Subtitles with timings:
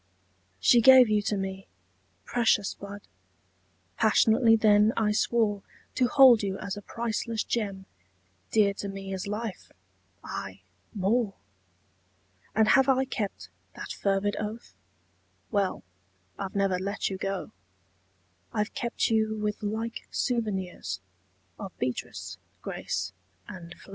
[0.59, 1.67] She gave you to me.
[2.25, 3.01] Precious bud!
[3.97, 5.61] Passionately then I swore
[5.93, 7.85] To hold you as a priceless gem,
[8.49, 9.71] Dear to me as life
[10.23, 10.61] aye
[10.91, 11.35] more!
[12.55, 14.73] And have I kept that fervid oath?
[15.51, 15.83] Well
[16.35, 17.51] I've never let you go:
[18.51, 20.99] I've kept you with like souvenirs
[21.59, 23.13] Of Beatrice, Grace
[23.47, 23.89] and Flo.